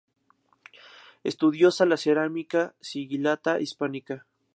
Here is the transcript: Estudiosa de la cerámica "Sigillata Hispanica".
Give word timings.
Estudiosa 1.23 1.83
de 1.83 1.91
la 1.91 1.95
cerámica 1.97 2.73
"Sigillata 2.81 3.59
Hispanica". 3.59 4.25